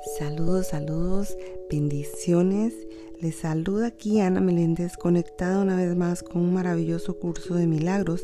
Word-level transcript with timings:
Saludos, 0.00 0.68
saludos, 0.68 1.36
bendiciones. 1.68 2.72
Les 3.20 3.34
saluda 3.34 3.88
aquí 3.88 4.20
Ana 4.20 4.40
Meléndez, 4.40 4.96
conectada 4.96 5.60
una 5.60 5.76
vez 5.76 5.96
más 5.96 6.22
con 6.22 6.42
un 6.42 6.54
maravilloso 6.54 7.18
curso 7.18 7.56
de 7.56 7.66
milagros. 7.66 8.22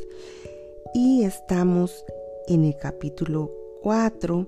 Y 0.95 1.25
estamos 1.25 2.05
en 2.46 2.64
el 2.64 2.77
capítulo 2.77 3.50
4, 3.82 4.46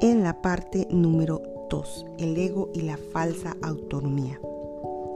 en 0.00 0.24
la 0.24 0.42
parte 0.42 0.88
número 0.90 1.40
2, 1.70 2.06
el 2.18 2.36
ego 2.36 2.72
y 2.74 2.80
la 2.80 2.96
falsa 2.96 3.56
autonomía. 3.62 4.40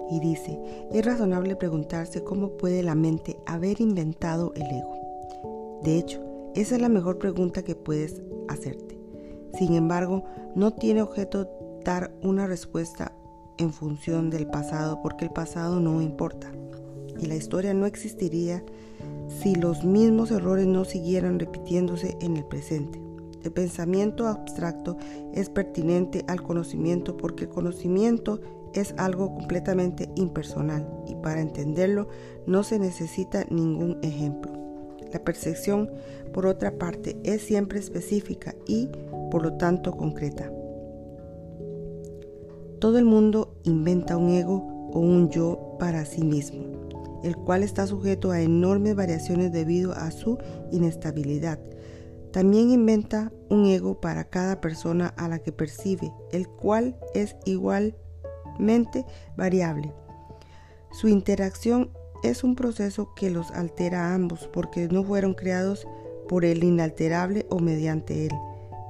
Y 0.08 0.20
dice, 0.20 0.56
es 0.92 1.04
razonable 1.04 1.56
preguntarse 1.56 2.22
cómo 2.22 2.56
puede 2.56 2.84
la 2.84 2.94
mente 2.94 3.36
haber 3.44 3.80
inventado 3.80 4.52
el 4.54 4.62
ego. 4.62 5.80
De 5.82 5.98
hecho, 5.98 6.22
esa 6.54 6.76
es 6.76 6.80
la 6.80 6.88
mejor 6.88 7.18
pregunta 7.18 7.64
que 7.64 7.74
puedes 7.74 8.22
hacerte. 8.48 8.89
Sin 9.56 9.74
embargo, 9.74 10.24
no 10.54 10.72
tiene 10.72 11.02
objeto 11.02 11.48
dar 11.84 12.12
una 12.22 12.46
respuesta 12.46 13.12
en 13.58 13.72
función 13.72 14.30
del 14.30 14.46
pasado 14.46 15.00
porque 15.02 15.24
el 15.24 15.30
pasado 15.32 15.80
no 15.80 16.00
importa 16.00 16.50
y 17.20 17.26
la 17.26 17.36
historia 17.36 17.74
no 17.74 17.86
existiría 17.86 18.62
si 19.28 19.54
los 19.54 19.84
mismos 19.84 20.30
errores 20.30 20.66
no 20.66 20.84
siguieran 20.84 21.38
repitiéndose 21.38 22.16
en 22.20 22.36
el 22.36 22.44
presente. 22.44 23.00
El 23.44 23.52
pensamiento 23.52 24.26
abstracto 24.26 24.96
es 25.32 25.48
pertinente 25.48 26.24
al 26.28 26.42
conocimiento 26.42 27.16
porque 27.16 27.44
el 27.44 27.50
conocimiento 27.50 28.40
es 28.74 28.94
algo 28.98 29.34
completamente 29.34 30.10
impersonal 30.14 30.86
y 31.06 31.14
para 31.16 31.40
entenderlo 31.40 32.08
no 32.46 32.62
se 32.62 32.78
necesita 32.78 33.44
ningún 33.50 33.98
ejemplo. 34.02 34.59
La 35.12 35.24
percepción, 35.24 35.90
por 36.32 36.46
otra 36.46 36.78
parte, 36.78 37.16
es 37.24 37.42
siempre 37.42 37.78
específica 37.78 38.54
y, 38.66 38.88
por 39.30 39.42
lo 39.42 39.54
tanto, 39.54 39.96
concreta. 39.96 40.50
Todo 42.78 42.98
el 42.98 43.04
mundo 43.04 43.56
inventa 43.64 44.16
un 44.16 44.30
ego 44.30 44.90
o 44.92 45.00
un 45.00 45.28
yo 45.28 45.76
para 45.78 46.04
sí 46.04 46.22
mismo, 46.22 46.64
el 47.22 47.36
cual 47.36 47.62
está 47.62 47.86
sujeto 47.86 48.30
a 48.30 48.40
enormes 48.40 48.94
variaciones 48.94 49.52
debido 49.52 49.92
a 49.92 50.10
su 50.10 50.38
inestabilidad. 50.70 51.58
También 52.32 52.70
inventa 52.70 53.32
un 53.48 53.66
ego 53.66 54.00
para 54.00 54.24
cada 54.24 54.60
persona 54.60 55.08
a 55.16 55.28
la 55.28 55.40
que 55.40 55.52
percibe, 55.52 56.12
el 56.30 56.48
cual 56.48 56.96
es 57.14 57.36
igualmente 57.44 59.04
variable. 59.36 59.92
Su 60.92 61.08
interacción 61.08 61.90
es 62.22 62.44
un 62.44 62.54
proceso 62.54 63.14
que 63.14 63.30
los 63.30 63.50
altera 63.52 64.08
a 64.08 64.14
ambos 64.14 64.48
porque 64.52 64.88
no 64.88 65.02
fueron 65.04 65.34
creados 65.34 65.86
por 66.28 66.44
el 66.44 66.62
inalterable 66.62 67.46
o 67.50 67.58
mediante 67.58 68.26
él. 68.26 68.32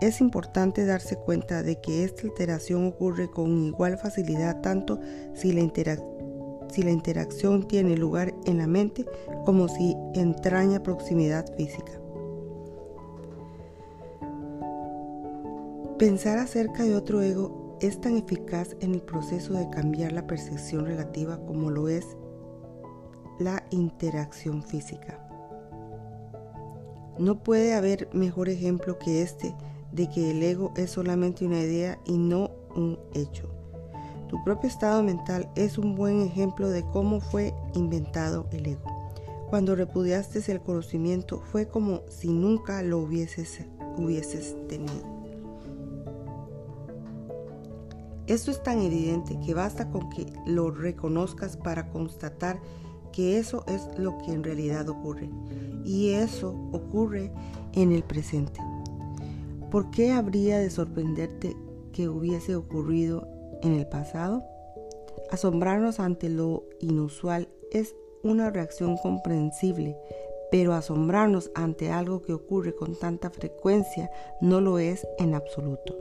Es 0.01 0.21
importante 0.21 0.85
darse 0.85 1.17
cuenta 1.17 1.63
de 1.63 1.81
que 1.81 2.05
esta 2.05 2.23
alteración 2.23 2.87
ocurre 2.87 3.31
con 3.31 3.65
igual 3.65 3.99
facilidad 3.99 4.61
tanto 4.63 4.99
si 5.35 5.53
la, 5.53 5.63
si 6.71 6.83
la 6.83 6.91
interacción 6.91 7.69
tiene 7.69 7.97
lugar 7.97 8.35
en 8.47 8.59
la 8.59 8.67
mente 8.67 9.07
como 9.45 9.69
si 9.69 9.97
entraña 10.15 10.83
proximidad 10.83 11.55
física. 11.57 11.93
Pensar 15.99 16.39
acerca 16.39 16.83
de 16.83 16.95
otro 16.95 17.21
ego 17.21 17.77
es 17.83 18.01
tan 18.01 18.17
eficaz 18.17 18.75
en 18.81 18.95
el 18.95 19.03
proceso 19.03 19.53
de 19.53 19.69
cambiar 19.69 20.13
la 20.13 20.27
percepción 20.27 20.87
relativa 20.87 21.39
como 21.45 21.71
lo 21.71 21.89
es 21.89 22.17
la 23.41 23.65
interacción 23.71 24.63
física. 24.63 25.19
No 27.19 27.43
puede 27.43 27.75
haber 27.75 28.09
mejor 28.13 28.49
ejemplo 28.49 28.99
que 28.99 29.23
este 29.23 29.55
de 29.93 30.09
que 30.09 30.31
el 30.31 30.43
ego 30.43 30.73
es 30.77 30.91
solamente 30.91 31.45
una 31.45 31.61
idea 31.61 31.99
y 32.07 32.17
no 32.17 32.51
un 32.77 32.99
hecho. 33.15 33.51
Tu 34.29 34.43
propio 34.45 34.69
estado 34.69 35.03
mental 35.03 35.51
es 35.57 35.77
un 35.77 35.97
buen 35.97 36.23
ejemplo 36.23 36.69
de 36.69 36.85
cómo 36.85 37.21
fue 37.21 37.53
inventado 37.75 38.47
el 38.53 38.67
ego. 38.67 39.01
Cuando 39.51 39.75
repudiaste 39.75 40.41
el 40.53 40.61
conocimiento 40.61 41.43
fue 41.51 41.67
como 41.67 42.03
si 42.09 42.29
nunca 42.29 42.83
lo 42.83 42.99
hubieses, 42.99 43.59
tenido. 44.69 45.21
Esto 48.29 48.53
es 48.53 48.63
tan 48.63 48.81
evidente 48.81 49.41
que 49.45 49.55
basta 49.55 49.91
con 49.91 50.09
que 50.09 50.33
lo 50.47 50.71
reconozcas 50.71 51.57
para 51.57 51.91
constatar 51.91 52.61
que 53.13 53.39
eso 53.39 53.65
es 53.67 53.89
lo 53.99 54.19
que 54.19 54.33
en 54.33 54.45
realidad 54.45 54.89
ocurre. 54.89 55.29
Y 55.85 56.11
eso 56.11 56.51
ocurre 56.73 57.31
en 57.73 57.93
el 57.93 58.03
presente. 58.03 58.61
¿Por 59.71 59.91
qué 59.91 60.11
habría 60.11 60.59
de 60.59 60.71
sorprenderte 60.71 61.57
que 61.93 62.09
hubiese 62.09 62.57
ocurrido 62.57 63.29
en 63.63 63.75
el 63.75 63.87
pasado? 63.87 64.43
Asombrarnos 65.31 66.01
ante 66.01 66.29
lo 66.29 66.65
inusual 66.81 67.49
es 67.71 67.95
una 68.23 68.51
reacción 68.51 68.97
comprensible, 68.97 69.97
pero 70.51 70.75
asombrarnos 70.75 71.51
ante 71.55 71.91
algo 71.91 72.21
que 72.21 72.33
ocurre 72.33 72.75
con 72.75 72.99
tanta 72.99 73.31
frecuencia 73.31 74.11
no 74.41 74.61
lo 74.61 74.79
es 74.79 75.07
en 75.19 75.35
absoluto. 75.35 75.97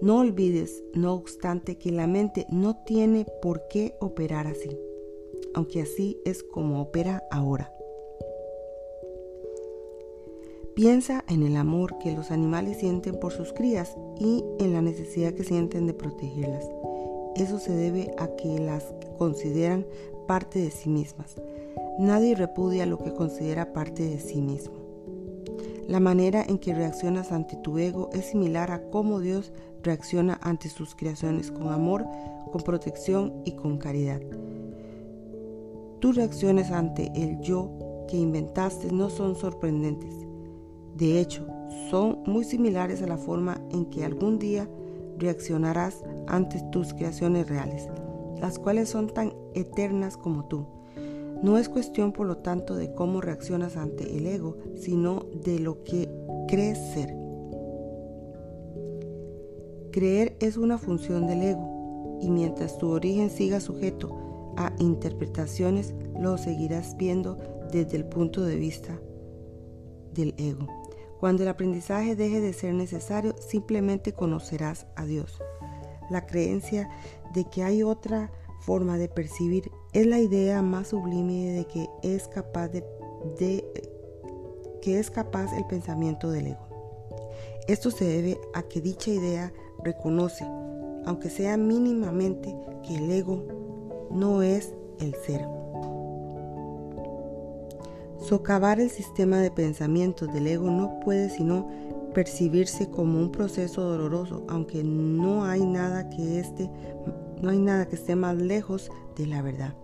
No 0.00 0.18
olvides, 0.18 0.82
no 0.94 1.14
obstante, 1.14 1.78
que 1.78 1.90
la 1.92 2.06
mente 2.06 2.46
no 2.50 2.76
tiene 2.84 3.26
por 3.40 3.66
qué 3.68 3.96
operar 4.00 4.46
así 4.46 4.78
aunque 5.54 5.82
así 5.82 6.20
es 6.24 6.42
como 6.42 6.80
opera 6.80 7.22
ahora. 7.30 7.72
Piensa 10.74 11.22
en 11.28 11.42
el 11.42 11.56
amor 11.56 11.98
que 11.98 12.12
los 12.12 12.30
animales 12.30 12.78
sienten 12.78 13.20
por 13.20 13.32
sus 13.32 13.52
crías 13.52 13.94
y 14.18 14.42
en 14.58 14.72
la 14.72 14.80
necesidad 14.80 15.34
que 15.34 15.44
sienten 15.44 15.86
de 15.86 15.92
protegerlas. 15.92 16.64
Eso 17.36 17.58
se 17.58 17.72
debe 17.72 18.10
a 18.18 18.28
que 18.36 18.58
las 18.58 18.94
consideran 19.18 19.86
parte 20.26 20.60
de 20.60 20.70
sí 20.70 20.88
mismas. 20.88 21.36
Nadie 21.98 22.34
repudia 22.34 22.86
lo 22.86 22.96
que 22.96 23.12
considera 23.12 23.74
parte 23.74 24.02
de 24.02 24.18
sí 24.18 24.40
mismo. 24.40 24.74
La 25.88 26.00
manera 26.00 26.42
en 26.42 26.58
que 26.58 26.74
reaccionas 26.74 27.32
ante 27.32 27.56
tu 27.56 27.76
ego 27.76 28.08
es 28.14 28.26
similar 28.26 28.70
a 28.70 28.88
cómo 28.88 29.20
Dios 29.20 29.52
reacciona 29.82 30.38
ante 30.42 30.70
sus 30.70 30.94
creaciones 30.94 31.50
con 31.50 31.68
amor, 31.68 32.06
con 32.50 32.62
protección 32.62 33.42
y 33.44 33.52
con 33.52 33.76
caridad. 33.76 34.22
Tus 36.02 36.16
reacciones 36.16 36.72
ante 36.72 37.12
el 37.14 37.38
yo 37.42 37.70
que 38.08 38.16
inventaste 38.16 38.90
no 38.90 39.08
son 39.08 39.36
sorprendentes. 39.36 40.12
De 40.96 41.20
hecho, 41.20 41.46
son 41.90 42.24
muy 42.26 42.42
similares 42.42 43.02
a 43.02 43.06
la 43.06 43.16
forma 43.16 43.60
en 43.70 43.84
que 43.84 44.04
algún 44.04 44.40
día 44.40 44.68
reaccionarás 45.16 46.02
ante 46.26 46.60
tus 46.72 46.92
creaciones 46.92 47.48
reales, 47.48 47.88
las 48.40 48.58
cuales 48.58 48.88
son 48.88 49.10
tan 49.10 49.32
eternas 49.54 50.16
como 50.16 50.46
tú. 50.46 50.66
No 51.40 51.56
es 51.56 51.68
cuestión, 51.68 52.10
por 52.10 52.26
lo 52.26 52.38
tanto, 52.38 52.74
de 52.74 52.92
cómo 52.92 53.20
reaccionas 53.20 53.76
ante 53.76 54.16
el 54.16 54.26
ego, 54.26 54.56
sino 54.74 55.26
de 55.44 55.60
lo 55.60 55.84
que 55.84 56.10
crees 56.48 56.78
ser. 56.94 57.14
Creer 59.92 60.36
es 60.40 60.56
una 60.56 60.78
función 60.78 61.28
del 61.28 61.42
ego, 61.42 62.18
y 62.20 62.28
mientras 62.28 62.76
tu 62.76 62.88
origen 62.88 63.30
siga 63.30 63.60
sujeto 63.60 64.31
a 64.56 64.72
interpretaciones, 64.78 65.94
lo 66.18 66.38
seguirás 66.38 66.96
viendo 66.96 67.38
desde 67.70 67.96
el 67.96 68.04
punto 68.04 68.44
de 68.44 68.56
vista 68.56 68.98
del 70.12 70.34
ego. 70.36 70.66
Cuando 71.20 71.44
el 71.44 71.48
aprendizaje 71.48 72.16
deje 72.16 72.40
de 72.40 72.52
ser 72.52 72.74
necesario, 72.74 73.34
simplemente 73.38 74.12
conocerás 74.12 74.86
a 74.96 75.04
Dios. 75.04 75.40
La 76.10 76.26
creencia 76.26 76.90
de 77.32 77.44
que 77.44 77.62
hay 77.62 77.82
otra 77.82 78.32
forma 78.60 78.98
de 78.98 79.08
percibir 79.08 79.70
es 79.92 80.06
la 80.06 80.18
idea 80.18 80.62
más 80.62 80.88
sublime 80.88 81.52
de 81.52 81.64
que 81.66 81.88
es 82.02 82.28
capaz 82.28 82.68
de, 82.68 82.84
que 84.80 84.98
es 84.98 85.10
capaz 85.10 85.56
el 85.56 85.64
pensamiento 85.66 86.30
del 86.30 86.48
ego. 86.48 86.68
Esto 87.68 87.90
se 87.90 88.04
debe 88.04 88.38
a 88.54 88.62
que 88.64 88.80
dicha 88.80 89.10
idea 89.10 89.52
reconoce, 89.84 90.44
aunque 91.06 91.30
sea 91.30 91.56
mínimamente, 91.56 92.54
que 92.84 92.96
el 92.96 93.10
ego 93.10 93.46
no 94.12 94.42
es 94.42 94.74
el 95.00 95.14
ser. 95.14 95.46
Socavar 98.18 98.80
el 98.80 98.90
sistema 98.90 99.38
de 99.38 99.50
pensamientos 99.50 100.32
del 100.32 100.46
ego 100.46 100.70
no 100.70 101.00
puede 101.00 101.28
sino 101.28 101.68
percibirse 102.14 102.88
como 102.88 103.18
un 103.18 103.32
proceso 103.32 103.82
doloroso, 103.82 104.44
aunque 104.48 104.84
no 104.84 105.44
hay 105.44 105.64
nada 105.64 106.08
que 106.10 106.38
esté, 106.38 106.70
no 107.40 107.50
hay 107.50 107.58
nada 107.58 107.86
que 107.86 107.96
esté 107.96 108.14
más 108.14 108.36
lejos 108.36 108.90
de 109.16 109.26
la 109.26 109.42
verdad. 109.42 109.74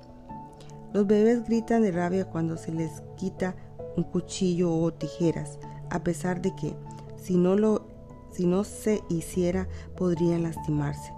Los 0.93 1.07
bebés 1.07 1.45
gritan 1.45 1.83
de 1.83 1.93
rabia 1.93 2.27
cuando 2.27 2.57
se 2.57 2.73
les 2.73 3.03
quita 3.17 3.57
un 3.97 4.05
cuchillo 4.05 4.73
o 4.73 4.93
tijeras, 4.93 5.59
a 5.91 6.03
pesar 6.05 6.41
de 6.41 6.55
que 6.55 6.75
si 7.17 7.37
no 7.37 7.57
lo 7.57 7.87
si 8.31 8.47
no 8.47 8.63
se 8.63 9.03
hiciera 9.09 9.69
podrían 9.97 10.45
lastimarse. 10.45 11.13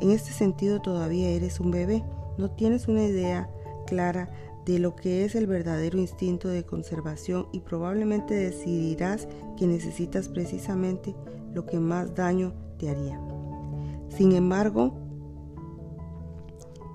En 0.00 0.10
este 0.10 0.30
sentido 0.30 0.80
todavía 0.80 1.30
eres 1.30 1.58
un 1.58 1.70
bebé 1.70 2.04
no 2.38 2.50
tienes 2.50 2.88
una 2.88 3.04
idea 3.04 3.50
clara 3.86 4.30
de 4.64 4.78
lo 4.78 4.96
que 4.96 5.24
es 5.24 5.34
el 5.34 5.46
verdadero 5.46 5.98
instinto 5.98 6.48
de 6.48 6.64
conservación 6.64 7.48
y 7.52 7.60
probablemente 7.60 8.34
decidirás 8.34 9.28
que 9.56 9.66
necesitas 9.66 10.28
precisamente 10.28 11.14
lo 11.52 11.66
que 11.66 11.78
más 11.78 12.14
daño 12.14 12.54
te 12.78 12.88
haría. 12.88 13.20
Sin 14.08 14.32
embargo, 14.32 14.94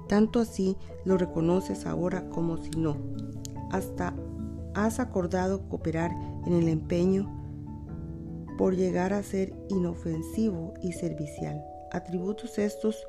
tanto 0.08 0.40
así 0.40 0.78
lo 1.06 1.18
reconoces 1.18 1.86
ahora 1.86 2.28
como 2.30 2.58
si 2.58 2.72
no. 2.72 2.98
Hasta 3.72 4.16
has 4.74 5.00
acordado 5.00 5.68
cooperar 5.70 6.12
en 6.46 6.54
el 6.54 6.68
empeño 6.68 7.36
por 8.58 8.76
llegar 8.76 9.14
a 9.14 9.24
ser 9.24 9.54
inofensivo 9.70 10.74
y 10.82 10.94
servicial. 10.94 11.64
Atributos 11.92 12.58
estos 12.58 13.08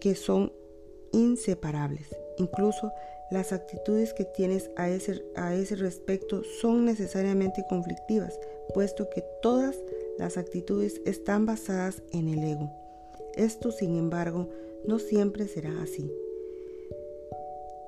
que 0.00 0.14
son 0.14 0.52
inseparables. 1.12 2.08
Incluso 2.38 2.92
las 3.30 3.52
actitudes 3.52 4.12
que 4.12 4.24
tienes 4.24 4.70
a 4.76 4.90
ese, 4.90 5.76
respecto 5.76 6.42
son 6.44 6.84
necesariamente 6.84 7.64
conflictivas, 7.68 8.38
puesto 8.74 9.08
que 9.08 9.24
todas 9.40 9.76
las 10.18 10.36
actitudes 10.36 11.00
están 11.06 11.46
basadas 11.46 12.02
en 12.12 12.28
el 12.28 12.44
ego. 12.44 12.70
Esto, 13.34 13.72
sin 13.72 13.96
embargo, 13.96 14.50
no 14.86 14.98
siempre 14.98 15.48
será 15.48 15.82
así. 15.82 16.12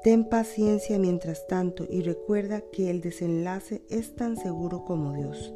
Ten 0.02 0.24
paciencia 0.24 0.98
mientras 0.98 1.46
tanto 1.46 1.86
y 1.88 2.02
recuerda 2.02 2.62
que 2.72 2.90
el 2.90 3.00
desenlace 3.00 3.82
es 3.90 4.14
tan 4.14 4.36
seguro 4.36 4.84
como 4.84 5.12
Dios. 5.12 5.52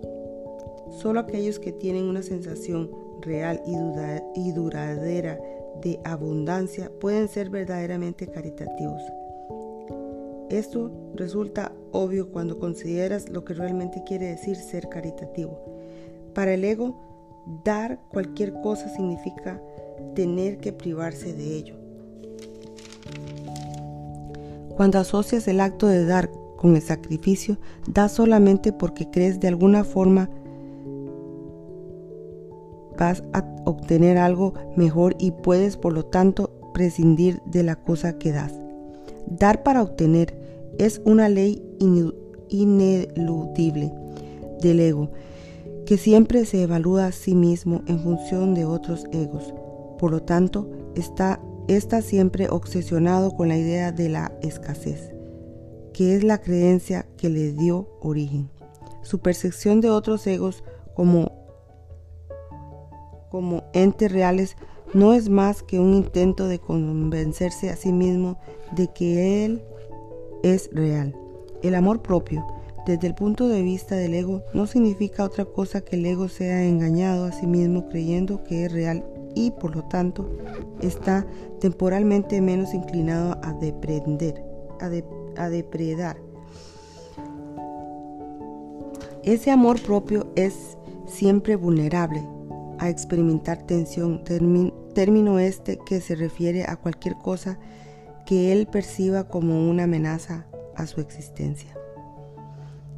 Solo 1.00 1.20
aquellos 1.20 1.58
que 1.58 1.72
tienen 1.72 2.04
una 2.04 2.22
sensación 2.22 2.90
real 3.20 3.62
y, 4.34 4.52
duradera 4.52 5.38
de 5.82 6.00
abundancia 6.04 6.90
pueden 7.00 7.28
ser 7.28 7.50
verdaderamente 7.50 8.26
caritativos. 8.28 9.02
Esto 10.50 10.90
resulta 11.14 11.72
obvio 11.92 12.30
cuando 12.30 12.58
consideras 12.58 13.28
lo 13.28 13.44
que 13.44 13.54
realmente 13.54 14.02
quiere 14.06 14.26
decir 14.26 14.56
ser 14.56 14.88
caritativo. 14.88 15.58
Para 16.34 16.54
el 16.54 16.64
ego, 16.64 16.96
dar 17.64 18.00
cualquier 18.10 18.54
cosa 18.62 18.88
significa 18.88 19.60
tener 20.14 20.58
que 20.58 20.72
privarse 20.72 21.32
de 21.32 21.56
ello. 21.56 21.74
Cuando 24.76 24.98
asocias 24.98 25.48
el 25.48 25.60
acto 25.60 25.86
de 25.86 26.06
dar 26.06 26.30
con 26.56 26.76
el 26.76 26.82
sacrificio, 26.82 27.58
das 27.86 28.12
solamente 28.12 28.72
porque 28.72 29.10
crees 29.10 29.40
de 29.40 29.48
alguna 29.48 29.84
forma 29.84 30.30
vas 32.98 33.22
a 33.32 33.44
obtener 33.64 34.18
algo 34.18 34.54
mejor 34.76 35.16
y 35.18 35.30
puedes 35.30 35.76
por 35.76 35.92
lo 35.92 36.04
tanto 36.04 36.50
prescindir 36.74 37.40
de 37.46 37.62
la 37.62 37.76
cosa 37.76 38.18
que 38.18 38.32
das. 38.32 38.52
Dar 39.26 39.62
para 39.62 39.82
obtener 39.82 40.34
es 40.78 41.00
una 41.04 41.28
ley 41.28 41.62
ineludible 42.48 43.92
del 44.60 44.80
ego, 44.80 45.10
que 45.86 45.96
siempre 45.96 46.44
se 46.44 46.62
evalúa 46.62 47.06
a 47.06 47.12
sí 47.12 47.34
mismo 47.34 47.82
en 47.86 48.00
función 48.00 48.54
de 48.54 48.64
otros 48.64 49.04
egos. 49.12 49.54
Por 49.98 50.10
lo 50.10 50.22
tanto, 50.22 50.70
está 50.94 51.40
está 51.68 52.00
siempre 52.00 52.48
obsesionado 52.48 53.34
con 53.34 53.48
la 53.48 53.56
idea 53.56 53.92
de 53.92 54.08
la 54.08 54.32
escasez, 54.42 55.12
que 55.92 56.16
es 56.16 56.24
la 56.24 56.38
creencia 56.38 57.06
que 57.16 57.28
le 57.28 57.52
dio 57.52 57.88
origen. 58.00 58.50
Su 59.02 59.20
percepción 59.20 59.80
de 59.80 59.90
otros 59.90 60.26
egos 60.26 60.64
como, 60.94 61.30
como 63.30 63.64
entes 63.72 64.10
reales 64.10 64.56
no 64.94 65.12
es 65.12 65.28
más 65.28 65.62
que 65.62 65.78
un 65.78 65.94
intento 65.94 66.48
de 66.48 66.58
convencerse 66.58 67.70
a 67.70 67.76
sí 67.76 67.92
mismo 67.92 68.38
de 68.72 68.88
que 68.88 69.44
él 69.44 69.62
es 70.42 70.70
real. 70.72 71.14
El 71.62 71.74
amor 71.74 72.02
propio, 72.02 72.46
desde 72.86 73.06
el 73.08 73.14
punto 73.14 73.48
de 73.48 73.62
vista 73.62 73.96
del 73.96 74.14
ego, 74.14 74.42
no 74.54 74.66
significa 74.66 75.24
otra 75.24 75.44
cosa 75.44 75.80
que 75.80 75.96
el 75.96 76.06
ego 76.06 76.28
sea 76.28 76.64
engañado 76.64 77.26
a 77.26 77.32
sí 77.32 77.46
mismo 77.46 77.88
creyendo 77.88 78.44
que 78.44 78.64
es 78.64 78.72
real 78.72 79.04
y 79.34 79.50
por 79.50 79.76
lo 79.76 79.84
tanto 79.84 80.28
está 80.80 81.26
temporalmente 81.60 82.40
menos 82.40 82.74
inclinado 82.74 83.38
a 83.42 83.52
deprender, 83.54 84.42
a, 84.80 85.48
depredar. 85.48 86.16
Ese 89.22 89.50
amor 89.50 89.80
propio 89.82 90.28
es 90.36 90.78
siempre 91.06 91.56
vulnerable 91.56 92.26
a 92.78 92.88
experimentar 92.88 93.66
tensión, 93.66 94.24
término 94.24 95.38
este 95.38 95.78
que 95.78 96.00
se 96.00 96.14
refiere 96.14 96.64
a 96.64 96.76
cualquier 96.76 97.16
cosa 97.16 97.58
que 98.26 98.52
él 98.52 98.66
perciba 98.66 99.28
como 99.28 99.68
una 99.68 99.84
amenaza 99.84 100.46
a 100.76 100.86
su 100.86 101.00
existencia. 101.00 101.74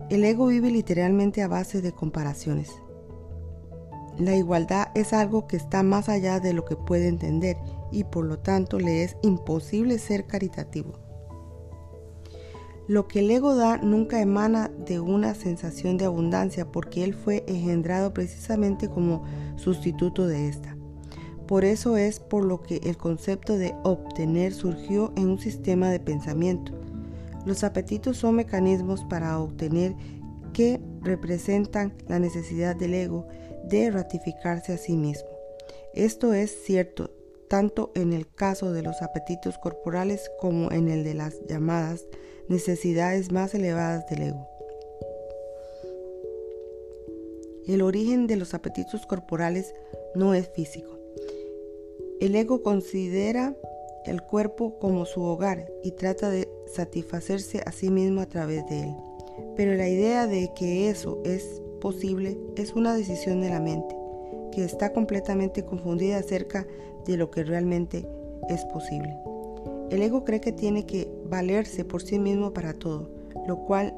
El 0.08 0.24
ego 0.24 0.46
vive 0.46 0.70
literalmente 0.70 1.42
a 1.42 1.48
base 1.48 1.80
de 1.80 1.92
comparaciones. 1.92 2.70
La 4.18 4.34
igualdad 4.34 4.88
es 4.94 5.12
algo 5.12 5.46
que 5.46 5.56
está 5.56 5.82
más 5.82 6.08
allá 6.08 6.40
de 6.40 6.52
lo 6.52 6.64
que 6.64 6.76
puede 6.76 7.08
entender 7.08 7.56
y 7.92 8.04
por 8.04 8.24
lo 8.24 8.38
tanto 8.38 8.78
le 8.78 9.04
es 9.04 9.16
imposible 9.22 9.98
ser 9.98 10.26
caritativo. 10.26 11.09
Lo 12.90 13.06
que 13.06 13.20
el 13.20 13.30
ego 13.30 13.54
da 13.54 13.76
nunca 13.76 14.20
emana 14.20 14.68
de 14.84 14.98
una 14.98 15.36
sensación 15.36 15.96
de 15.96 16.06
abundancia 16.06 16.72
porque 16.72 17.04
él 17.04 17.14
fue 17.14 17.44
engendrado 17.46 18.12
precisamente 18.12 18.88
como 18.88 19.22
sustituto 19.54 20.26
de 20.26 20.48
esta. 20.48 20.76
Por 21.46 21.64
eso 21.64 21.96
es 21.96 22.18
por 22.18 22.44
lo 22.44 22.62
que 22.62 22.78
el 22.82 22.96
concepto 22.96 23.56
de 23.56 23.76
obtener 23.84 24.52
surgió 24.52 25.12
en 25.16 25.28
un 25.28 25.38
sistema 25.38 25.88
de 25.88 26.00
pensamiento. 26.00 26.72
Los 27.46 27.62
apetitos 27.62 28.16
son 28.16 28.34
mecanismos 28.34 29.04
para 29.04 29.38
obtener 29.38 29.94
que 30.52 30.80
representan 31.00 31.94
la 32.08 32.18
necesidad 32.18 32.74
del 32.74 32.94
ego 32.94 33.28
de 33.68 33.88
ratificarse 33.92 34.72
a 34.72 34.78
sí 34.78 34.96
mismo. 34.96 35.28
Esto 35.94 36.34
es 36.34 36.64
cierto 36.64 37.12
tanto 37.48 37.92
en 37.94 38.12
el 38.12 38.26
caso 38.26 38.72
de 38.72 38.82
los 38.82 39.00
apetitos 39.00 39.58
corporales 39.58 40.28
como 40.40 40.72
en 40.72 40.88
el 40.88 41.04
de 41.04 41.14
las 41.14 41.36
llamadas 41.46 42.04
necesidades 42.50 43.30
más 43.30 43.54
elevadas 43.54 44.06
del 44.08 44.22
ego. 44.22 44.48
El 47.68 47.80
origen 47.80 48.26
de 48.26 48.34
los 48.34 48.54
apetitos 48.54 49.06
corporales 49.06 49.72
no 50.16 50.34
es 50.34 50.48
físico. 50.48 50.98
El 52.20 52.34
ego 52.34 52.64
considera 52.64 53.54
el 54.04 54.22
cuerpo 54.22 54.80
como 54.80 55.06
su 55.06 55.22
hogar 55.22 55.70
y 55.84 55.92
trata 55.92 56.28
de 56.28 56.48
satisfacerse 56.66 57.62
a 57.64 57.70
sí 57.70 57.88
mismo 57.88 58.20
a 58.20 58.26
través 58.26 58.66
de 58.66 58.80
él. 58.80 58.96
Pero 59.54 59.74
la 59.74 59.88
idea 59.88 60.26
de 60.26 60.50
que 60.52 60.90
eso 60.90 61.22
es 61.24 61.62
posible 61.80 62.36
es 62.56 62.72
una 62.72 62.96
decisión 62.96 63.42
de 63.42 63.50
la 63.50 63.60
mente, 63.60 63.94
que 64.50 64.64
está 64.64 64.92
completamente 64.92 65.64
confundida 65.64 66.18
acerca 66.18 66.66
de 67.06 67.16
lo 67.16 67.30
que 67.30 67.44
realmente 67.44 68.08
es 68.48 68.64
posible. 68.64 69.16
El 69.90 70.02
ego 70.02 70.24
cree 70.24 70.40
que 70.40 70.52
tiene 70.52 70.86
que 70.86 71.10
valerse 71.28 71.84
por 71.84 72.00
sí 72.00 72.18
mismo 72.18 72.52
para 72.52 72.74
todo, 72.74 73.10
lo 73.46 73.58
cual 73.66 73.92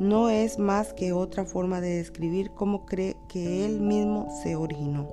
no 0.00 0.28
es 0.28 0.58
más 0.58 0.92
que 0.92 1.12
otra 1.12 1.44
forma 1.44 1.80
de 1.80 1.96
describir 1.96 2.50
cómo 2.50 2.84
cree 2.84 3.16
que 3.28 3.64
él 3.64 3.80
mismo 3.80 4.28
se 4.42 4.56
originó. 4.56 5.08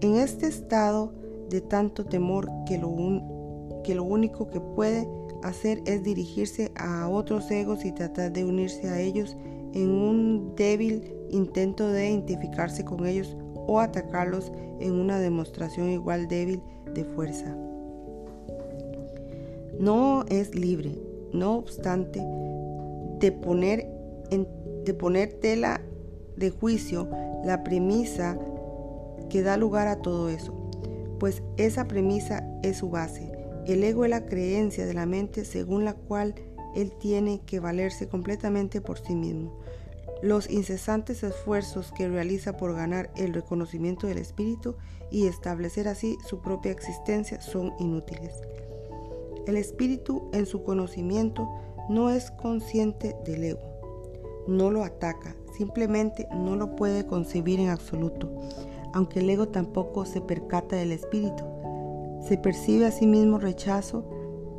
En 0.00 0.16
este 0.16 0.48
estado 0.48 1.14
de 1.48 1.60
tanto 1.60 2.04
temor 2.04 2.50
que 2.66 2.76
lo, 2.76 2.92
que 3.84 3.94
lo 3.94 4.02
único 4.02 4.50
que 4.50 4.60
puede 4.60 5.08
hacer 5.44 5.80
es 5.86 6.02
dirigirse 6.02 6.72
a 6.74 7.08
otros 7.08 7.50
egos 7.50 7.84
y 7.84 7.92
tratar 7.92 8.32
de 8.32 8.44
unirse 8.44 8.88
a 8.88 9.00
ellos 9.00 9.36
en 9.72 9.90
un 9.90 10.54
débil 10.56 11.14
intento 11.30 11.88
de 11.88 12.10
identificarse 12.10 12.84
con 12.84 13.06
ellos 13.06 13.36
o 13.66 13.80
atacarlos 13.80 14.52
en 14.80 14.92
una 14.92 15.18
demostración 15.18 15.90
igual 15.90 16.28
débil 16.28 16.62
de 16.92 17.04
fuerza. 17.04 17.56
No 19.78 20.24
es 20.28 20.54
libre, 20.54 20.98
no 21.32 21.56
obstante, 21.56 22.20
de 23.20 23.32
poner, 23.32 23.86
de 24.84 24.94
poner 24.94 25.32
tela 25.34 25.80
de 26.36 26.50
juicio 26.50 27.08
la 27.44 27.64
premisa 27.64 28.38
que 29.28 29.42
da 29.42 29.56
lugar 29.56 29.88
a 29.88 30.00
todo 30.00 30.28
eso, 30.28 30.52
pues 31.18 31.42
esa 31.56 31.86
premisa 31.86 32.46
es 32.62 32.78
su 32.78 32.90
base. 32.90 33.32
El 33.66 33.82
ego 33.82 34.04
es 34.04 34.10
la 34.10 34.26
creencia 34.26 34.86
de 34.86 34.94
la 34.94 35.06
mente 35.06 35.44
según 35.44 35.84
la 35.84 35.94
cual 35.94 36.34
él 36.74 36.92
tiene 36.98 37.40
que 37.46 37.60
valerse 37.60 38.08
completamente 38.08 38.80
por 38.80 38.98
sí 38.98 39.14
mismo. 39.14 39.58
Los 40.22 40.50
incesantes 40.50 41.22
esfuerzos 41.22 41.92
que 41.92 42.08
realiza 42.08 42.56
por 42.56 42.74
ganar 42.74 43.10
el 43.16 43.34
reconocimiento 43.34 44.06
del 44.06 44.18
espíritu 44.18 44.76
y 45.10 45.26
establecer 45.26 45.88
así 45.88 46.16
su 46.26 46.40
propia 46.40 46.72
existencia 46.72 47.40
son 47.40 47.72
inútiles. 47.78 48.34
El 49.46 49.56
espíritu 49.56 50.30
en 50.32 50.46
su 50.46 50.62
conocimiento 50.62 51.48
no 51.88 52.10
es 52.10 52.30
consciente 52.30 53.14
del 53.26 53.44
ego, 53.44 53.60
no 54.46 54.70
lo 54.70 54.82
ataca, 54.84 55.36
simplemente 55.56 56.26
no 56.34 56.56
lo 56.56 56.76
puede 56.76 57.06
concebir 57.06 57.60
en 57.60 57.68
absoluto, 57.68 58.30
aunque 58.94 59.20
el 59.20 59.28
ego 59.28 59.48
tampoco 59.48 60.06
se 60.06 60.20
percata 60.20 60.76
del 60.76 60.92
espíritu, 60.92 61.44
se 62.26 62.38
percibe 62.38 62.86
a 62.86 62.90
sí 62.90 63.06
mismo 63.06 63.38
rechazo 63.38 64.04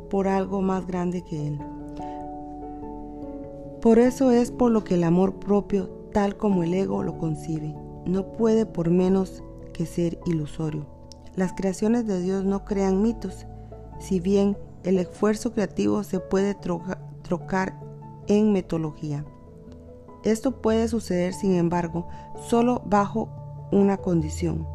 por 0.08 0.28
algo 0.28 0.62
más 0.62 0.86
grande 0.86 1.24
que 1.24 1.48
él. 1.48 1.58
Por 3.80 3.98
eso 3.98 4.30
es 4.30 4.52
por 4.52 4.70
lo 4.70 4.84
que 4.84 4.94
el 4.94 5.04
amor 5.04 5.34
propio, 5.40 5.88
tal 6.12 6.36
como 6.36 6.62
el 6.62 6.74
ego 6.74 7.02
lo 7.02 7.18
concibe, 7.18 7.74
no 8.04 8.32
puede 8.32 8.66
por 8.66 8.90
menos 8.90 9.42
que 9.72 9.84
ser 9.84 10.18
ilusorio. 10.26 10.86
Las 11.34 11.52
creaciones 11.52 12.06
de 12.06 12.20
Dios 12.22 12.44
no 12.44 12.64
crean 12.64 13.02
mitos, 13.02 13.46
si 13.98 14.20
bien 14.20 14.56
el 14.86 15.00
esfuerzo 15.00 15.52
creativo 15.52 16.04
se 16.04 16.20
puede 16.20 16.54
trocar 16.54 17.78
en 18.28 18.52
metodología. 18.52 19.24
Esto 20.22 20.62
puede 20.62 20.86
suceder, 20.86 21.34
sin 21.34 21.56
embargo, 21.56 22.08
solo 22.48 22.82
bajo 22.86 23.28
una 23.72 23.96
condición. 23.96 24.66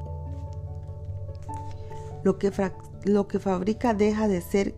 Lo 2.23 2.37
que, 2.37 2.51
fabrica 2.51 3.93
deja 3.93 4.27
de 4.27 4.41
ser 4.41 4.75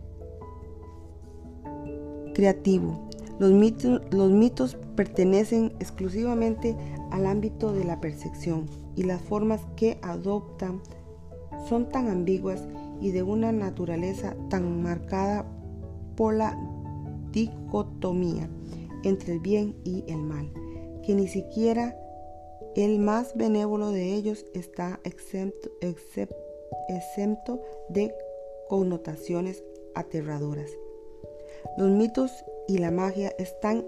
creativo. 2.35 3.09
Los 3.39 3.51
mitos, 3.51 4.01
los 4.11 4.31
mitos 4.31 4.77
pertenecen 4.95 5.73
exclusivamente 5.79 6.77
al 7.11 7.25
ámbito 7.25 7.73
de 7.73 7.85
la 7.85 7.99
percepción 7.99 8.69
y 8.95 9.03
las 9.03 9.21
formas 9.21 9.61
que 9.75 9.99
adoptan 10.03 10.79
son 11.67 11.89
tan 11.89 12.07
ambiguas 12.07 12.61
y 13.03 13.11
de 13.11 13.21
una 13.21 13.51
naturaleza 13.51 14.35
tan 14.49 14.81
marcada 14.81 15.45
por 16.15 16.33
la 16.35 16.57
dicotomía 17.33 18.49
entre 19.03 19.33
el 19.33 19.39
bien 19.41 19.75
y 19.83 20.05
el 20.07 20.19
mal, 20.19 20.49
que 21.03 21.13
ni 21.13 21.27
siquiera 21.27 21.99
el 22.75 22.99
más 22.99 23.35
benévolo 23.35 23.91
de 23.91 24.13
ellos 24.13 24.45
está 24.53 25.01
excepto 25.03 25.69
de 27.89 28.15
connotaciones 28.69 29.65
aterradoras. 29.95 30.71
Los 31.77 31.91
mitos 31.91 32.31
y 32.69 32.77
la 32.77 32.91
magia 32.91 33.33
están 33.37 33.85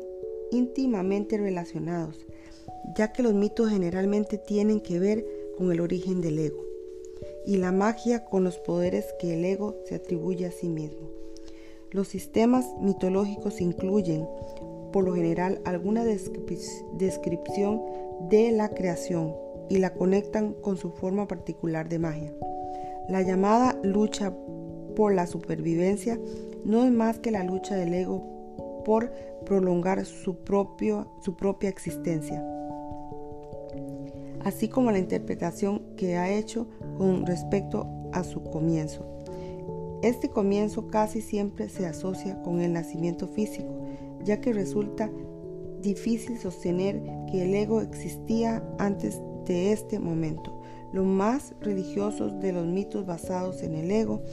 íntimamente 0.51 1.37
relacionados, 1.37 2.27
ya 2.97 3.13
que 3.13 3.23
los 3.23 3.33
mitos 3.33 3.69
generalmente 3.69 4.37
tienen 4.37 4.81
que 4.81 4.99
ver 4.99 5.25
con 5.57 5.71
el 5.71 5.79
origen 5.79 6.19
del 6.19 6.37
ego 6.37 6.64
y 7.45 7.57
la 7.57 7.71
magia 7.71 8.25
con 8.25 8.43
los 8.43 8.57
poderes 8.57 9.05
que 9.19 9.33
el 9.33 9.45
ego 9.45 9.75
se 9.85 9.95
atribuye 9.95 10.45
a 10.45 10.51
sí 10.51 10.67
mismo. 10.69 11.09
Los 11.91 12.07
sistemas 12.07 12.65
mitológicos 12.79 13.61
incluyen, 13.61 14.27
por 14.91 15.05
lo 15.05 15.13
general, 15.13 15.61
alguna 15.65 16.03
descripción 16.03 17.81
de 18.29 18.51
la 18.51 18.69
creación 18.69 19.35
y 19.69 19.77
la 19.77 19.93
conectan 19.93 20.53
con 20.53 20.77
su 20.77 20.91
forma 20.91 21.27
particular 21.27 21.87
de 21.89 21.99
magia. 21.99 22.33
La 23.07 23.21
llamada 23.21 23.79
lucha 23.83 24.33
por 24.95 25.13
la 25.13 25.27
supervivencia 25.27 26.19
no 26.63 26.83
es 26.83 26.91
más 26.91 27.19
que 27.19 27.31
la 27.31 27.43
lucha 27.43 27.75
del 27.75 27.93
ego 27.93 28.83
por 28.83 29.11
prolongar 29.45 30.05
su, 30.05 30.37
propio, 30.43 31.07
su 31.21 31.35
propia 31.35 31.69
existencia, 31.69 32.43
así 34.43 34.67
como 34.69 34.91
la 34.91 34.99
interpretación 34.99 35.81
que 35.95 36.17
ha 36.17 36.29
hecho 36.31 36.67
con 36.97 37.25
respecto 37.25 37.87
a 38.13 38.23
su 38.23 38.43
comienzo. 38.43 39.05
Este 40.01 40.29
comienzo 40.29 40.87
casi 40.87 41.21
siempre 41.21 41.69
se 41.69 41.85
asocia 41.85 42.41
con 42.43 42.61
el 42.61 42.73
nacimiento 42.73 43.27
físico, 43.27 43.73
ya 44.23 44.39
que 44.39 44.53
resulta 44.53 45.09
difícil 45.81 46.37
sostener 46.37 47.01
que 47.31 47.43
el 47.43 47.55
ego 47.55 47.81
existía 47.81 48.63
antes 48.77 49.19
de 49.45 49.71
este 49.71 49.99
momento. 49.99 50.61
Los 50.93 51.05
más 51.05 51.53
religiosos 51.61 52.39
de 52.39 52.53
los 52.53 52.65
mitos 52.65 53.05
basados 53.05 53.63
en 53.63 53.75
el 53.75 53.91
ego 53.91 54.23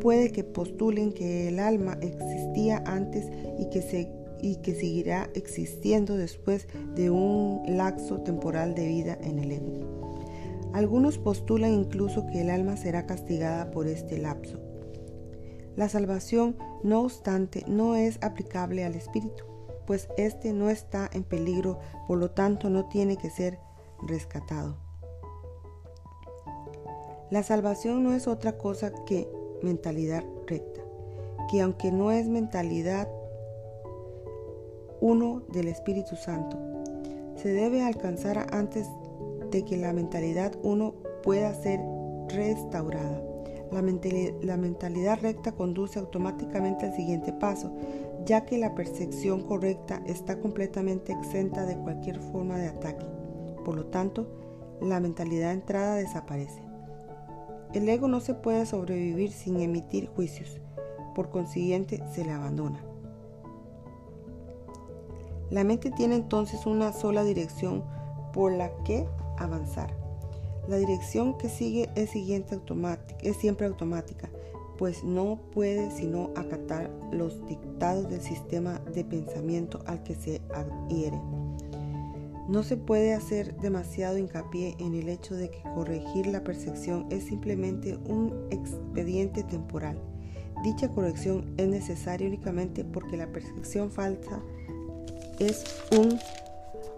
puede 0.00 0.30
que 0.30 0.44
postulen 0.44 1.12
que 1.12 1.48
el 1.48 1.58
alma 1.58 1.98
existía 2.00 2.82
antes 2.86 3.26
y 3.58 3.68
que, 3.70 3.82
se, 3.82 4.12
y 4.40 4.56
que 4.56 4.74
seguirá 4.74 5.30
existiendo 5.34 6.16
después 6.16 6.68
de 6.94 7.10
un 7.10 7.62
lapso 7.66 8.20
temporal 8.20 8.74
de 8.74 8.86
vida 8.86 9.18
en 9.22 9.38
el 9.38 9.52
ego. 9.52 10.11
Algunos 10.72 11.18
postulan 11.18 11.72
incluso 11.72 12.26
que 12.26 12.40
el 12.40 12.50
alma 12.50 12.76
será 12.76 13.06
castigada 13.06 13.70
por 13.70 13.86
este 13.86 14.18
lapso. 14.18 14.58
La 15.76 15.88
salvación, 15.88 16.56
no 16.82 17.02
obstante, 17.02 17.64
no 17.66 17.94
es 17.94 18.18
aplicable 18.22 18.84
al 18.84 18.94
espíritu, 18.94 19.44
pues 19.86 20.08
éste 20.16 20.52
no 20.52 20.70
está 20.70 21.08
en 21.12 21.24
peligro, 21.24 21.78
por 22.06 22.18
lo 22.18 22.30
tanto 22.30 22.70
no 22.70 22.88
tiene 22.88 23.16
que 23.16 23.30
ser 23.30 23.58
rescatado. 24.02 24.76
La 27.30 27.42
salvación 27.42 28.04
no 28.04 28.12
es 28.12 28.28
otra 28.28 28.58
cosa 28.58 28.92
que 29.06 29.28
mentalidad 29.62 30.24
recta, 30.46 30.82
que 31.50 31.62
aunque 31.62 31.90
no 31.90 32.12
es 32.12 32.28
mentalidad 32.28 33.08
uno 35.00 35.42
del 35.52 35.68
Espíritu 35.68 36.16
Santo, 36.16 36.58
se 37.36 37.48
debe 37.48 37.82
alcanzar 37.82 38.46
antes 38.52 38.86
de 39.52 39.64
que 39.64 39.76
la 39.76 39.92
mentalidad 39.92 40.52
uno 40.62 40.94
pueda 41.22 41.54
ser 41.54 41.80
restaurada. 42.28 43.22
La, 43.70 43.82
la 44.42 44.56
mentalidad 44.56 45.18
recta 45.20 45.52
conduce 45.52 45.98
automáticamente 45.98 46.86
al 46.86 46.94
siguiente 46.94 47.32
paso, 47.32 47.72
ya 48.26 48.44
que 48.44 48.58
la 48.58 48.74
percepción 48.74 49.42
correcta 49.42 50.02
está 50.06 50.40
completamente 50.40 51.12
exenta 51.12 51.64
de 51.64 51.76
cualquier 51.76 52.18
forma 52.18 52.58
de 52.58 52.68
ataque. 52.68 53.06
Por 53.64 53.76
lo 53.76 53.86
tanto, 53.86 54.26
la 54.80 55.00
mentalidad 55.00 55.52
entrada 55.52 55.94
desaparece. 55.94 56.60
El 57.72 57.88
ego 57.88 58.08
no 58.08 58.20
se 58.20 58.34
puede 58.34 58.66
sobrevivir 58.66 59.30
sin 59.30 59.60
emitir 59.60 60.08
juicios, 60.08 60.60
por 61.14 61.30
consiguiente 61.30 62.02
se 62.12 62.24
le 62.24 62.32
abandona. 62.32 62.84
La 65.50 65.64
mente 65.64 65.90
tiene 65.90 66.16
entonces 66.16 66.66
una 66.66 66.92
sola 66.92 67.24
dirección 67.24 67.84
por 68.32 68.52
la 68.52 68.70
que 68.84 69.06
avanzar. 69.44 69.94
La 70.68 70.76
dirección 70.76 71.36
que 71.38 71.48
sigue 71.48 71.90
es, 71.96 72.10
siguiente 72.10 72.54
automática, 72.54 73.16
es 73.22 73.36
siempre 73.36 73.66
automática, 73.66 74.30
pues 74.78 75.02
no 75.02 75.38
puede 75.52 75.90
sino 75.90 76.30
acatar 76.36 76.90
los 77.10 77.46
dictados 77.46 78.08
del 78.08 78.20
sistema 78.20 78.78
de 78.94 79.04
pensamiento 79.04 79.82
al 79.86 80.02
que 80.02 80.14
se 80.14 80.40
adhiere. 80.54 81.20
No 82.48 82.62
se 82.62 82.76
puede 82.76 83.14
hacer 83.14 83.56
demasiado 83.58 84.18
hincapié 84.18 84.74
en 84.78 84.94
el 84.94 85.08
hecho 85.08 85.34
de 85.34 85.50
que 85.50 85.62
corregir 85.74 86.26
la 86.26 86.42
percepción 86.42 87.06
es 87.10 87.24
simplemente 87.24 87.96
un 88.08 88.46
expediente 88.50 89.42
temporal. 89.44 89.98
Dicha 90.62 90.88
corrección 90.88 91.54
es 91.56 91.68
necesaria 91.68 92.28
únicamente 92.28 92.84
porque 92.84 93.16
la 93.16 93.30
percepción 93.32 93.90
falsa 93.90 94.42
es 95.38 95.64
un 95.96 96.18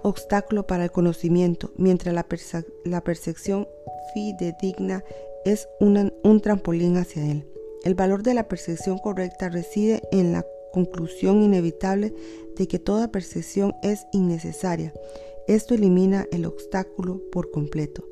obstáculo 0.05 0.67
para 0.67 0.85
el 0.85 0.93
conocimiento, 0.93 1.73
mientras 1.77 2.15
la, 2.15 3.01
percepción 3.03 3.69
fidedigna 4.15 5.03
es 5.45 5.69
un 5.81 6.41
trampolín 6.41 6.97
hacia 6.97 7.29
él. 7.29 7.45
El 7.83 7.95
valor 7.95 8.23
de 8.23 8.35
la 8.35 8.47
percepción 8.47 8.99
correcta 8.99 9.49
reside 9.49 10.03
en 10.13 10.33
la 10.33 10.47
conclusión 10.73 11.43
inevitable 11.43 12.15
de 12.57 12.69
que 12.69 12.79
toda 12.79 13.11
percepción 13.11 13.75
es 13.83 14.07
innecesaria 14.13 14.93
esto 15.47 15.75
elimina 15.75 16.27
el 16.33 16.47
obstáculo 16.47 17.21
por 17.31 17.51
completo. 17.51 18.09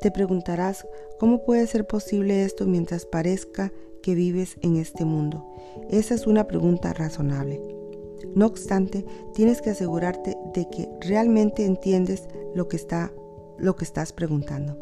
Te 0.00 0.10
preguntarás, 0.10 0.86
¿cómo 1.18 1.44
puede 1.44 1.66
ser 1.66 1.86
posible 1.86 2.44
esto 2.44 2.66
mientras 2.66 3.04
parezca 3.04 3.70
que 4.02 4.14
vives 4.14 4.56
en 4.62 4.76
este 4.76 5.04
mundo? 5.04 5.46
Esa 5.90 6.14
es 6.14 6.26
una 6.26 6.46
pregunta 6.46 6.94
razonable. 6.94 7.79
No 8.34 8.46
obstante, 8.46 9.04
tienes 9.34 9.60
que 9.60 9.70
asegurarte 9.70 10.36
de 10.54 10.68
que 10.68 10.88
realmente 11.00 11.64
entiendes 11.64 12.28
lo 12.54 12.68
que, 12.68 12.76
está, 12.76 13.12
lo 13.58 13.76
que 13.76 13.84
estás 13.84 14.12
preguntando. 14.12 14.76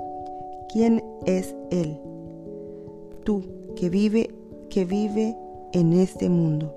¿Quién 0.72 1.02
es 1.26 1.54
Él? 1.70 1.98
Tú 3.24 3.42
que 3.76 3.88
vive, 3.90 4.34
que 4.70 4.84
vive 4.84 5.36
en 5.72 5.92
este 5.92 6.28
mundo. 6.28 6.74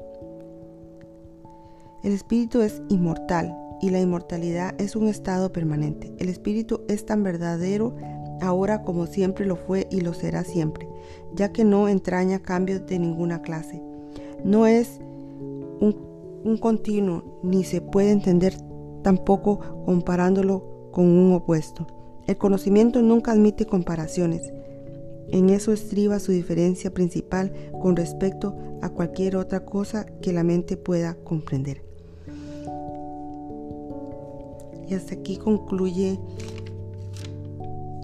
El 2.04 2.14
espíritu 2.14 2.62
es 2.62 2.82
inmortal 2.90 3.56
y 3.82 3.90
la 3.90 4.00
inmortalidad 4.00 4.80
es 4.80 4.96
un 4.96 5.08
estado 5.08 5.52
permanente. 5.52 6.12
El 6.20 6.30
espíritu 6.30 6.82
es 6.88 7.06
tan 7.06 7.24
verdadero 7.24 7.96
ahora 8.42 8.84
como 8.84 9.06
siempre 9.06 9.46
lo 9.46 9.56
fue 9.56 9.88
y 9.92 10.02
lo 10.02 10.14
será 10.14 10.44
siempre, 10.44 10.88
ya 11.34 11.52
que 11.52 11.64
no 11.64 11.88
entraña 11.88 12.40
cambios 12.40 12.86
de 12.86 13.00
ninguna 13.00 13.42
clase. 13.42 13.82
No 14.44 14.66
es 14.66 15.00
un, 16.44 16.58
continuo, 16.58 17.40
ni 17.44 17.64
se 17.64 17.82
puede 17.82 18.12
entender 18.12 18.56
tampoco 19.04 19.84
comparándolo 19.86 20.90
con 20.92 21.06
un 21.06 21.34
opuesto. 21.34 21.88
El 22.28 22.38
conocimiento 22.38 23.02
nunca 23.02 23.32
admite 23.32 23.66
comparaciones. 23.66 24.54
En 25.30 25.50
eso 25.50 25.72
estriba 25.72 26.20
su 26.20 26.32
diferencia 26.32 26.94
principal 26.94 27.54
con 27.82 27.96
respecto 27.96 28.56
a 28.82 28.90
cualquier 28.90 29.38
otra 29.38 29.66
cosa 29.66 30.06
que 30.22 30.34
la 30.34 30.44
mente 30.44 30.78
pueda 30.78 31.16
comprender. 31.24 31.84
Y 34.88 34.94
hasta 34.94 35.16
aquí 35.16 35.38
concluye 35.38 36.20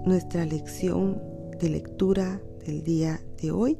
nuestra 0.05 0.45
lección 0.45 1.21
de 1.59 1.69
lectura 1.69 2.41
del 2.65 2.83
día 2.83 3.21
de 3.41 3.51
hoy 3.51 3.77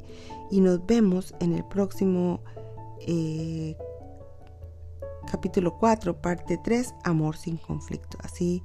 y 0.50 0.60
nos 0.60 0.84
vemos 0.86 1.34
en 1.40 1.54
el 1.54 1.64
próximo 1.64 2.40
eh, 3.06 3.76
capítulo 5.30 5.78
4, 5.78 6.20
parte 6.20 6.58
3, 6.58 6.94
amor 7.04 7.36
sin 7.36 7.56
conflicto. 7.56 8.18
Así, 8.22 8.62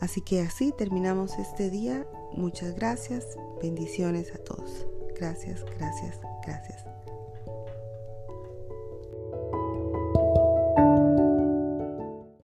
así 0.00 0.20
que 0.20 0.40
así 0.40 0.72
terminamos 0.76 1.38
este 1.38 1.70
día. 1.70 2.06
Muchas 2.34 2.74
gracias. 2.74 3.26
Bendiciones 3.62 4.32
a 4.34 4.38
todos. 4.38 4.86
Gracias, 5.18 5.64
gracias, 5.78 6.20
gracias. 6.44 6.91